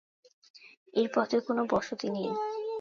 এর 0.93 1.07
পথে 1.13 1.37
কোন 1.45 1.57
বসতি 1.71 2.07
নেই। 2.09 2.29